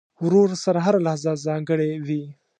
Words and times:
ورور 0.23 0.49
سره 0.63 0.79
هره 0.85 0.99
لحظه 1.07 1.31
ځانګړې 1.45 1.91
وي. 2.07 2.23